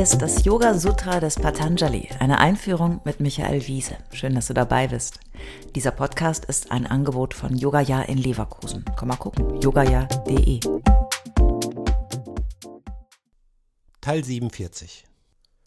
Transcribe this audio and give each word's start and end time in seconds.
Ist 0.00 0.22
das 0.22 0.46
Yoga 0.46 0.78
Sutra 0.78 1.20
des 1.20 1.34
Patanjali, 1.34 2.08
eine 2.20 2.38
Einführung 2.38 3.02
mit 3.04 3.20
Michael 3.20 3.66
Wiese. 3.66 3.98
Schön, 4.14 4.34
dass 4.34 4.46
du 4.46 4.54
dabei 4.54 4.88
bist. 4.88 5.20
Dieser 5.74 5.90
Podcast 5.90 6.46
ist 6.46 6.72
ein 6.72 6.86
Angebot 6.86 7.34
von 7.34 7.54
Yogaya 7.54 8.00
in 8.04 8.16
Leverkusen. 8.16 8.82
Komm 8.96 9.08
mal 9.08 9.16
gucken, 9.16 9.60
yogaya.de. 9.60 10.60
Teil 14.00 14.24
47. 14.24 15.04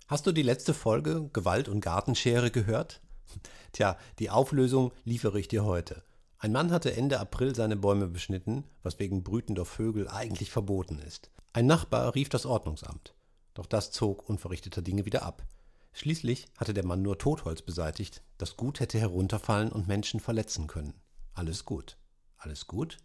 Hast 0.08 0.26
du 0.26 0.32
die 0.32 0.42
letzte 0.42 0.74
Folge 0.74 1.30
Gewalt 1.32 1.70
und 1.70 1.82
Gartenschere 1.82 2.50
gehört? 2.50 3.02
Tja, 3.72 4.00
die 4.18 4.32
Auflösung 4.32 4.94
liefere 5.04 5.40
ich 5.40 5.48
dir 5.48 5.64
heute. 5.64 6.02
Ein 6.40 6.54
Mann 6.54 6.72
hatte 6.72 6.98
Ende 6.98 7.20
April 7.20 7.54
seine 7.54 7.76
Bäume 7.76 8.08
beschnitten, 8.08 8.64
was 8.82 8.98
wegen 8.98 9.24
brütender 9.24 9.66
Vögel 9.66 10.08
eigentlich 10.08 10.50
verboten 10.50 10.98
ist. 10.98 11.30
Ein 11.54 11.68
Nachbar 11.68 12.16
rief 12.16 12.30
das 12.30 12.48
Ordnungsamt. 12.48 13.14
Doch 13.54 13.66
das 13.66 13.92
zog 13.92 14.28
unverrichteter 14.30 14.82
Dinge 14.82 15.06
wieder 15.06 15.24
ab. 15.24 15.46
Schließlich 15.94 16.48
hatte 16.58 16.74
der 16.74 16.86
Mann 16.86 17.02
nur 17.02 17.20
Totholz 17.20 17.62
beseitigt, 17.62 18.24
das 18.38 18.58
Gut 18.58 18.80
hätte 18.80 19.00
herunterfallen 19.00 19.72
und 19.72 19.88
Menschen 19.88 20.20
verletzen 20.20 20.68
können. 20.68 20.96
Alles 21.34 21.66
gut. 21.66 21.98
Alles 22.38 22.68
gut? 22.68 22.98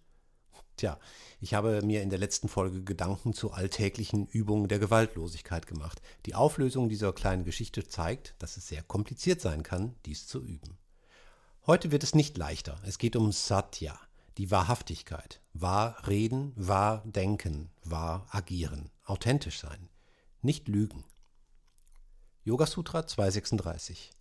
Tja, 0.76 0.98
ich 1.40 1.54
habe 1.54 1.82
mir 1.82 2.02
in 2.02 2.10
der 2.10 2.20
letzten 2.20 2.48
Folge 2.48 2.84
Gedanken 2.84 3.34
zu 3.34 3.50
alltäglichen 3.50 4.26
Übungen 4.26 4.68
der 4.68 4.78
Gewaltlosigkeit 4.78 5.66
gemacht. 5.66 6.00
Die 6.24 6.34
Auflösung 6.34 6.88
dieser 6.88 7.12
kleinen 7.12 7.44
Geschichte 7.44 7.86
zeigt, 7.86 8.36
dass 8.38 8.56
es 8.56 8.68
sehr 8.68 8.82
kompliziert 8.82 9.40
sein 9.40 9.62
kann, 9.62 9.96
dies 10.06 10.26
zu 10.26 10.40
üben. 10.40 10.78
Heute 11.66 11.90
wird 11.90 12.04
es 12.04 12.14
nicht 12.14 12.38
leichter. 12.38 12.80
Es 12.86 12.98
geht 12.98 13.16
um 13.16 13.32
Satya, 13.32 13.98
die 14.38 14.50
Wahrhaftigkeit. 14.50 15.42
Wahr 15.52 16.06
reden, 16.06 16.52
wahr 16.54 17.02
denken, 17.04 17.70
wahr 17.82 18.26
agieren. 18.30 18.88
Authentisch 19.04 19.58
sein. 19.58 19.88
Nicht 20.40 20.68
lügen. 20.68 21.04
Yoga 22.44 22.66
Sutra 22.66 23.04
236. 23.04 24.12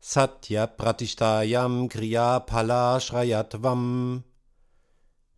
Satya 0.00 0.66
Pratishtayam 0.66 1.88
Kriya 1.88 2.40
Pala 2.40 2.98
Shrayatvam. 2.98 4.24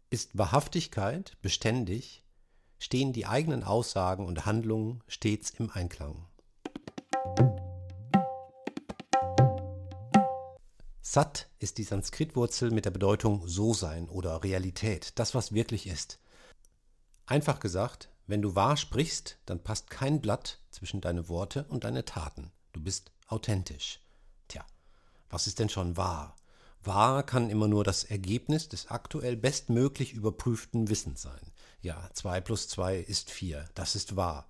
Ist 0.09 0.39
Wahrhaftigkeit 0.39 1.37
beständig, 1.43 2.25
stehen 2.79 3.13
die 3.13 3.27
eigenen 3.27 3.65
Aussagen 3.65 4.25
und 4.25 4.47
Handlungen 4.47 5.03
stets 5.09 5.51
im 5.51 5.71
Einklang. 5.71 6.27
Sat 11.03 11.51
ist 11.59 11.77
die 11.77 11.85
Sanskritwurzel 11.85 12.71
mit 12.71 12.87
der 12.87 12.93
Bedeutung 12.93 13.47
so 13.47 13.75
sein 13.75 14.09
oder 14.09 14.43
Realität, 14.43 15.19
das 15.19 15.35
was 15.35 15.53
wirklich 15.53 15.87
ist. 15.87 16.19
Einfach 17.27 17.61
gesagt, 17.61 18.09
wenn 18.27 18.43
du 18.43 18.55
wahr 18.55 18.77
sprichst, 18.77 19.39
dann 19.47 19.63
passt 19.63 19.91
kein 19.91 20.21
Blatt 20.21 20.59
zwischen 20.71 21.01
deine 21.01 21.29
Worte 21.29 21.67
und 21.69 21.85
deine 21.85 22.05
Taten. 22.05 22.51
Du 22.73 22.83
bist 22.83 23.13
authentisch. 23.29 24.01
Tja, 24.49 24.65
was 25.31 25.47
ist 25.47 25.59
denn 25.59 25.69
schon 25.69 25.97
wahr? 25.97 26.37
Wahr 26.83 27.23
kann 27.23 27.51
immer 27.51 27.69
nur 27.69 27.85
das 27.85 28.05
Ergebnis 28.05 28.69
des 28.69 28.89
aktuell 28.89 29.37
bestmöglich 29.37 30.13
überprüften 30.13 30.89
Wissens 30.89 31.23
sein. 31.23 31.53
Ja, 31.81 32.11
zwei 32.13 32.41
plus 32.41 32.69
zwei 32.69 32.99
ist 32.99 33.31
vier. 33.31 33.69
Das 33.75 33.95
ist 33.95 34.17
wahr. 34.17 34.49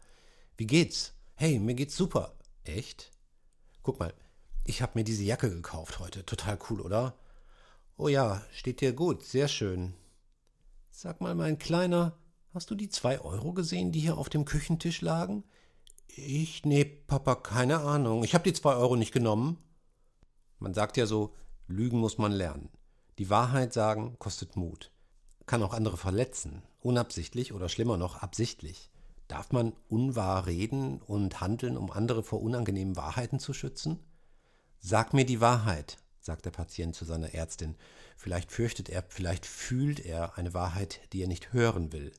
Wie 0.57 0.67
geht's? 0.67 1.13
Hey, 1.37 1.59
mir 1.59 1.75
geht's 1.75 1.97
super. 1.97 2.35
Echt? 2.65 3.11
Guck 3.83 4.01
mal, 4.01 4.15
ich 4.65 4.83
habe 4.83 4.93
mir 4.95 5.05
diese 5.05 5.23
Jacke 5.23 5.51
gekauft 5.51 5.99
heute. 5.99 6.25
Total 6.25 6.59
cool, 6.71 6.81
oder? 6.81 7.15
Oh 7.97 8.09
ja, 8.09 8.43
steht 8.53 8.81
dir 8.81 8.93
gut. 8.93 9.25
Sehr 9.25 9.49
schön. 9.49 9.95
Sag 10.91 11.21
mal, 11.21 11.35
mein 11.35 11.59
Kleiner, 11.59 12.17
hast 12.55 12.71
du 12.71 12.77
die 12.77 12.89
zwei 12.89 13.21
Euro 13.21 13.53
gesehen, 13.53 13.91
die 13.91 14.01
hier 14.01 14.17
auf 14.17 14.29
dem 14.29 14.45
Küchentisch 14.45 15.01
lagen? 15.01 15.43
Ich? 16.07 16.65
Nee, 16.65 16.85
Papa, 16.85 17.35
keine 17.35 17.81
Ahnung. 17.81 18.23
Ich 18.23 18.35
habe 18.35 18.45
die 18.45 18.53
zwei 18.53 18.75
Euro 18.77 18.95
nicht 18.95 19.13
genommen. 19.13 19.59
Man 20.61 20.73
sagt 20.73 20.97
ja 20.97 21.07
so, 21.07 21.35
Lügen 21.67 21.99
muss 21.99 22.17
man 22.17 22.31
lernen. 22.31 22.69
Die 23.19 23.29
Wahrheit 23.29 23.73
sagen 23.73 24.17
kostet 24.19 24.57
Mut. 24.57 24.93
Kann 25.47 25.63
auch 25.63 25.75
andere 25.75 25.97
verletzen, 25.97 26.63
unabsichtlich 26.81 27.53
oder 27.53 27.69
schlimmer 27.69 27.97
noch 27.97 28.23
absichtlich. 28.23 28.91
Darf 29.27 29.51
man 29.53 29.73
unwahr 29.89 30.47
reden 30.47 31.01
und 31.03 31.41
handeln, 31.41 31.77
um 31.77 31.91
andere 31.91 32.23
vor 32.23 32.41
unangenehmen 32.41 32.97
Wahrheiten 32.97 33.41
zu 33.41 33.53
schützen? 33.53 33.99
Sag 34.79 35.13
mir 35.13 35.25
die 35.25 35.41
Wahrheit, 35.41 35.99
sagt 36.21 36.45
der 36.45 36.51
Patient 36.51 36.95
zu 36.95 37.05
seiner 37.05 37.35
Ärztin. 37.35 37.75
Vielleicht 38.17 38.53
fürchtet 38.53 38.89
er, 38.89 39.05
vielleicht 39.09 39.47
fühlt 39.47 40.01
er 40.01 40.39
eine 40.39 40.55
Wahrheit, 40.55 41.01
die 41.13 41.23
er 41.23 41.29
nicht 41.29 41.53
hören 41.53 41.93
will. 41.93 42.13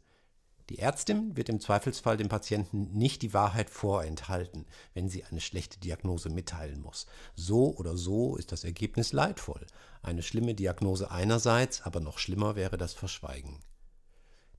Die 0.70 0.80
Ärztin 0.80 1.38
wird 1.38 1.50
im 1.50 1.60
Zweifelsfall 1.60 2.18
dem 2.18 2.28
Patienten 2.28 2.90
nicht 2.92 3.22
die 3.22 3.36
Wahrheit 3.36 3.70
vorenthalten, 3.70 4.66
wenn 4.96 5.10
sie 5.10 5.24
eine 5.24 5.40
schlechte 5.40 5.80
Diagnose 5.80 6.30
mitteilen 6.30 6.82
muss. 6.82 7.06
So 7.36 7.76
oder 7.76 7.96
so 7.96 8.36
ist 8.36 8.52
das 8.52 8.64
Ergebnis 8.64 9.14
leidvoll. 9.14 9.68
Eine 10.02 10.24
schlimme 10.24 10.56
Diagnose 10.56 11.12
einerseits, 11.12 11.84
aber 11.84 12.00
noch 12.00 12.18
schlimmer 12.18 12.56
wäre 12.56 12.78
das 12.78 12.94
Verschweigen. 12.94 13.60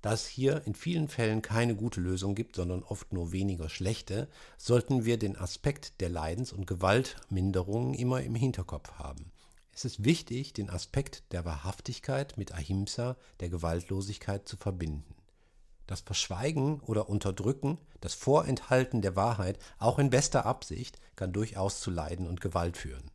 Da 0.01 0.13
es 0.13 0.29
hier 0.29 0.65
in 0.65 0.77
vielen 0.77 1.09
Fällen 1.09 1.43
keine 1.43 1.75
gute 1.75 2.01
Lösung 2.01 2.37
gibt, 2.37 2.55
sondern 2.55 2.85
oft 2.85 3.13
nur 3.13 3.33
weniger 3.33 3.69
schlechte, 3.69 4.29
sollten 4.57 5.05
wir 5.05 5.19
den 5.19 5.37
Aspekt 5.37 6.01
der 6.01 6.11
Leidens- 6.11 6.53
und 6.53 6.69
Gewaltminderung 6.69 7.95
immer 7.95 8.23
im 8.23 8.37
Hinterkopf 8.37 8.93
haben. 8.93 9.33
Es 9.73 9.85
ist 9.85 10.05
wichtig, 10.05 10.53
den 10.53 10.71
Aspekt 10.71 11.25
der 11.33 11.45
Wahrhaftigkeit 11.45 12.39
mit 12.39 12.55
Ahimsa, 12.55 13.17
der 13.41 13.49
Gewaltlosigkeit, 13.49 14.47
zu 14.47 14.57
verbinden. 14.57 15.16
Das 15.87 16.01
Verschweigen 16.01 16.81
oder 16.81 17.09
Unterdrücken, 17.09 17.79
das 18.01 18.15
Vorenthalten 18.15 19.03
der 19.03 19.17
Wahrheit, 19.17 19.59
auch 19.79 19.99
in 19.99 20.11
bester 20.11 20.45
Absicht, 20.45 20.99
kann 21.15 21.33
durchaus 21.33 21.81
zu 21.81 21.91
Leiden 21.91 22.27
und 22.27 22.41
Gewalt 22.41 22.77
führen. 22.77 23.11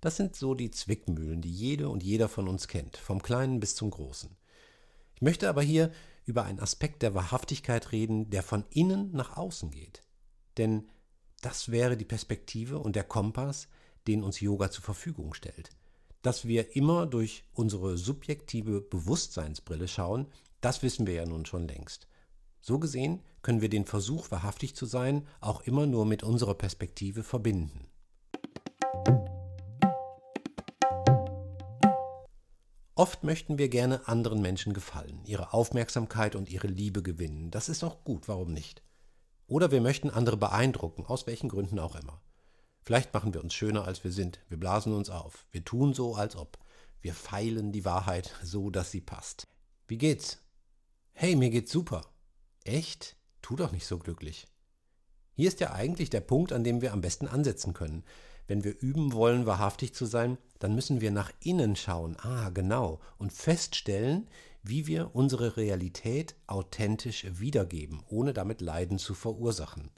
Das 0.00 0.16
sind 0.16 0.34
so 0.34 0.54
die 0.54 0.70
Zwickmühlen, 0.70 1.40
die 1.42 1.52
jede 1.52 1.88
und 1.88 2.02
jeder 2.02 2.28
von 2.28 2.48
uns 2.48 2.68
kennt, 2.68 2.96
vom 2.96 3.22
Kleinen 3.22 3.60
bis 3.60 3.74
zum 3.76 3.90
Großen. 3.90 4.36
Ich 5.14 5.22
möchte 5.22 5.48
aber 5.48 5.62
hier 5.62 5.92
über 6.24 6.44
einen 6.44 6.60
Aspekt 6.60 7.02
der 7.02 7.14
Wahrhaftigkeit 7.14 7.92
reden, 7.92 8.30
der 8.30 8.42
von 8.42 8.64
innen 8.70 9.12
nach 9.12 9.36
außen 9.36 9.70
geht. 9.70 10.02
Denn 10.56 10.88
das 11.40 11.70
wäre 11.70 11.96
die 11.96 12.04
Perspektive 12.04 12.78
und 12.78 12.96
der 12.96 13.04
Kompass, 13.04 13.68
den 14.06 14.22
uns 14.22 14.40
Yoga 14.40 14.70
zur 14.70 14.84
Verfügung 14.84 15.34
stellt. 15.34 15.70
Dass 16.22 16.46
wir 16.46 16.76
immer 16.76 17.06
durch 17.06 17.44
unsere 17.52 17.96
subjektive 17.96 18.80
Bewusstseinsbrille 18.80 19.88
schauen, 19.88 20.26
das 20.62 20.82
wissen 20.82 21.06
wir 21.06 21.14
ja 21.14 21.26
nun 21.26 21.44
schon 21.44 21.68
längst. 21.68 22.06
So 22.60 22.78
gesehen 22.78 23.20
können 23.42 23.60
wir 23.60 23.68
den 23.68 23.84
Versuch, 23.84 24.30
wahrhaftig 24.30 24.74
zu 24.74 24.86
sein, 24.86 25.26
auch 25.40 25.60
immer 25.62 25.86
nur 25.86 26.06
mit 26.06 26.22
unserer 26.22 26.54
Perspektive 26.54 27.24
verbinden. 27.24 27.88
Oft 32.94 33.24
möchten 33.24 33.58
wir 33.58 33.68
gerne 33.68 34.06
anderen 34.06 34.40
Menschen 34.40 34.74
gefallen, 34.74 35.24
ihre 35.24 35.52
Aufmerksamkeit 35.52 36.36
und 36.36 36.48
ihre 36.48 36.68
Liebe 36.68 37.02
gewinnen. 37.02 37.50
Das 37.50 37.68
ist 37.68 37.82
auch 37.82 38.04
gut, 38.04 38.28
warum 38.28 38.52
nicht? 38.52 38.82
Oder 39.48 39.72
wir 39.72 39.80
möchten 39.80 40.10
andere 40.10 40.36
beeindrucken, 40.36 41.04
aus 41.06 41.26
welchen 41.26 41.48
Gründen 41.48 41.80
auch 41.80 41.96
immer. 41.96 42.22
Vielleicht 42.84 43.12
machen 43.12 43.34
wir 43.34 43.42
uns 43.42 43.54
schöner, 43.54 43.84
als 43.84 44.04
wir 44.04 44.12
sind. 44.12 44.38
Wir 44.48 44.58
blasen 44.58 44.92
uns 44.92 45.10
auf. 45.10 45.46
Wir 45.50 45.64
tun 45.64 45.94
so, 45.94 46.14
als 46.14 46.36
ob. 46.36 46.58
Wir 47.00 47.14
feilen 47.14 47.72
die 47.72 47.84
Wahrheit 47.84 48.32
so, 48.44 48.70
dass 48.70 48.92
sie 48.92 49.00
passt. 49.00 49.48
Wie 49.88 49.98
geht's? 49.98 50.41
Hey, 51.22 51.36
mir 51.36 51.50
geht's 51.50 51.70
super. 51.70 52.04
Echt? 52.64 53.14
Tu 53.42 53.54
doch 53.54 53.70
nicht 53.70 53.86
so 53.86 53.96
glücklich. 53.96 54.48
Hier 55.36 55.46
ist 55.46 55.60
ja 55.60 55.70
eigentlich 55.70 56.10
der 56.10 56.20
Punkt, 56.20 56.52
an 56.52 56.64
dem 56.64 56.80
wir 56.82 56.92
am 56.92 57.00
besten 57.00 57.28
ansetzen 57.28 57.74
können. 57.74 58.02
Wenn 58.48 58.64
wir 58.64 58.76
üben 58.80 59.12
wollen, 59.12 59.46
wahrhaftig 59.46 59.94
zu 59.94 60.04
sein, 60.04 60.36
dann 60.58 60.74
müssen 60.74 61.00
wir 61.00 61.12
nach 61.12 61.30
innen 61.38 61.76
schauen, 61.76 62.16
ah 62.18 62.50
genau, 62.50 62.98
und 63.18 63.32
feststellen, 63.32 64.28
wie 64.64 64.88
wir 64.88 65.14
unsere 65.14 65.56
Realität 65.56 66.34
authentisch 66.48 67.24
wiedergeben, 67.38 68.02
ohne 68.08 68.32
damit 68.32 68.60
Leiden 68.60 68.98
zu 68.98 69.14
verursachen. 69.14 69.92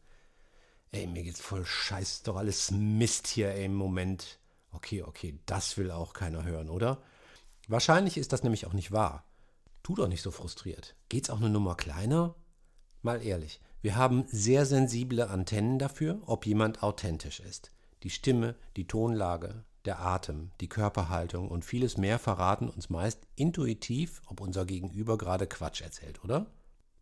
Ey, 0.93 1.07
mir 1.07 1.23
geht's 1.23 1.41
voll 1.41 1.65
scheiß, 1.65 2.25
doch 2.25 2.37
alles 2.37 2.71
Mist 2.71 3.29
hier 3.29 3.49
ey, 3.49 3.65
im 3.65 3.75
Moment. 3.77 4.41
Okay, 4.73 5.01
okay, 5.01 5.39
das 5.47 5.79
will 5.79 5.91
auch 5.91 6.13
keiner 6.13 6.45
hören, 6.45 6.69
oder? 6.69 7.03
Wahrscheinlich 7.67 8.19
ist 8.19 8.35
das 8.35 8.43
nämlich 8.43 8.67
auch 8.67 8.75
nicht 8.75 8.93
wahr. 8.93 9.25
Tu 9.85 9.95
doch 9.95 10.09
nicht 10.09 10.23
so 10.23 10.31
frustriert. 10.31 10.97
Geht's 11.11 11.29
auch 11.29 11.37
eine 11.37 11.51
Nummer 11.51 11.75
kleiner? 11.75 12.35
Mal 13.03 13.23
ehrlich, 13.23 13.61
wir 13.83 13.97
haben 13.97 14.25
sehr 14.29 14.65
sensible 14.65 15.29
Antennen 15.29 15.79
dafür, 15.79 16.23
ob 16.25 16.47
jemand 16.47 16.83
authentisch 16.83 17.41
ist. 17.41 17.71
Die 18.03 18.09
Stimme, 18.09 18.57
die 18.79 18.87
Tonlage, 18.87 19.63
der 19.85 20.01
Atem, 20.01 20.53
die 20.63 20.71
Körperhaltung 20.71 21.51
und 21.51 21.67
vieles 21.67 21.99
mehr 21.99 22.19
verraten 22.19 22.71
uns 22.71 22.89
meist 22.89 23.27
intuitiv, 23.37 24.23
ob 24.27 24.41
unser 24.41 24.65
Gegenüber 24.65 25.19
gerade 25.19 25.47
Quatsch 25.47 25.83
erzählt, 25.83 26.25
oder? 26.25 26.47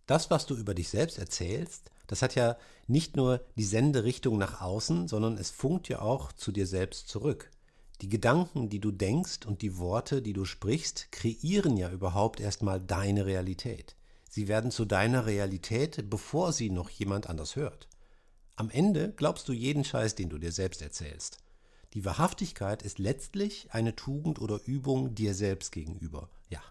Das, 0.06 0.32
was 0.32 0.46
du 0.46 0.56
über 0.56 0.75
dich 0.75 0.88
selbst 0.88 1.19
erzählst, 1.19 1.93
das 2.08 2.20
hat 2.20 2.34
ja 2.34 2.56
nicht 2.88 3.14
nur 3.14 3.44
die 3.56 3.62
Senderichtung 3.62 4.38
nach 4.38 4.61
außen, 4.61 5.06
sondern 5.06 5.38
es 5.38 5.52
funkt 5.52 5.88
ja 5.88 6.00
auch 6.00 6.32
zu 6.32 6.50
dir 6.50 6.67
selbst 6.67 7.08
zurück. 7.08 7.49
Die 8.02 8.08
Gedanken, 8.08 8.69
die 8.69 8.81
du 8.81 8.90
denkst 8.90 9.46
und 9.46 9.62
die 9.62 9.78
Worte, 9.78 10.22
die 10.22 10.32
du 10.32 10.44
sprichst, 10.44 11.12
kreieren 11.12 11.76
ja 11.76 11.88
überhaupt 11.88 12.40
erstmal 12.40 12.81
deine 12.81 13.26
Realität. 13.26 13.94
Sie 14.28 14.49
werden 14.49 14.72
zu 14.72 14.84
deiner 14.84 15.26
Realität, 15.26 16.10
bevor 16.10 16.52
sie 16.52 16.69
noch 16.69 16.90
jemand 16.90 17.28
anders 17.28 17.54
hört. 17.54 17.88
Am 18.56 18.70
Ende 18.70 19.12
glaubst 19.12 19.49
du 19.49 19.52
jeden 19.52 19.84
Scheiß, 19.84 20.16
den 20.16 20.31
du 20.31 20.38
dir 20.38 20.50
selbst 20.50 20.82
erzählst. 20.82 21.38
Die 21.94 22.04
Wahrhaftigkeit 22.04 22.82
ist 22.82 22.99
letztlich 22.99 23.69
eine 23.70 23.94
Tugend 23.94 24.40
oder 24.40 24.58
Übung 24.66 25.14
dir 25.14 25.32
selbst 25.32 25.70
gegenüber. 25.70 26.28
Ja, 26.48 26.62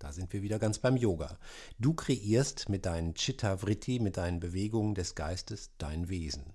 da 0.00 0.12
sind 0.12 0.32
wir 0.32 0.42
wieder 0.42 0.58
ganz 0.58 0.80
beim 0.80 0.96
Yoga. 0.96 1.38
Du 1.78 1.94
kreierst 1.94 2.68
mit 2.68 2.84
deinen 2.84 3.14
Chitta 3.14 3.58
Vritti, 3.58 4.00
mit 4.00 4.16
deinen 4.16 4.40
Bewegungen 4.40 4.96
des 4.96 5.14
Geistes 5.14 5.70
dein 5.78 6.08
Wesen. 6.08 6.52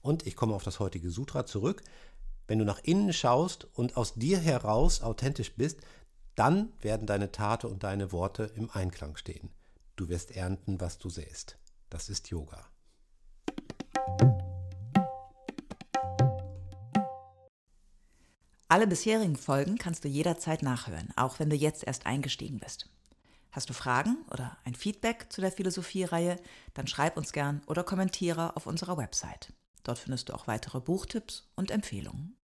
Und 0.00 0.26
ich 0.26 0.34
komme 0.34 0.54
auf 0.54 0.62
das 0.62 0.80
heutige 0.80 1.10
Sutra 1.10 1.44
zurück. 1.44 1.82
Wenn 2.50 2.58
du 2.58 2.64
nach 2.64 2.80
innen 2.82 3.12
schaust 3.12 3.68
und 3.74 3.96
aus 3.96 4.14
dir 4.14 4.36
heraus 4.36 5.02
authentisch 5.02 5.54
bist, 5.54 5.78
dann 6.34 6.72
werden 6.80 7.06
deine 7.06 7.30
Tate 7.30 7.68
und 7.68 7.84
deine 7.84 8.10
Worte 8.10 8.42
im 8.56 8.68
Einklang 8.72 9.16
stehen. 9.16 9.50
Du 9.94 10.08
wirst 10.08 10.32
ernten, 10.32 10.80
was 10.80 10.98
du 10.98 11.10
säst. 11.10 11.60
Das 11.90 12.08
ist 12.08 12.28
Yoga. 12.28 12.66
Alle 18.66 18.88
bisherigen 18.88 19.36
Folgen 19.36 19.78
kannst 19.78 20.04
du 20.04 20.08
jederzeit 20.08 20.64
nachhören, 20.64 21.12
auch 21.14 21.38
wenn 21.38 21.50
du 21.50 21.56
jetzt 21.56 21.84
erst 21.86 22.04
eingestiegen 22.04 22.58
bist. 22.58 22.90
Hast 23.52 23.70
du 23.70 23.74
Fragen 23.74 24.16
oder 24.28 24.58
ein 24.64 24.74
Feedback 24.74 25.26
zu 25.28 25.40
der 25.40 25.52
Philosophie-Reihe, 25.52 26.34
dann 26.74 26.88
schreib 26.88 27.16
uns 27.16 27.30
gern 27.30 27.62
oder 27.68 27.84
kommentiere 27.84 28.56
auf 28.56 28.66
unserer 28.66 28.96
Website. 28.96 29.52
Dort 29.84 30.00
findest 30.00 30.28
du 30.28 30.34
auch 30.34 30.48
weitere 30.48 30.80
Buchtipps 30.80 31.48
und 31.54 31.70
Empfehlungen. 31.70 32.36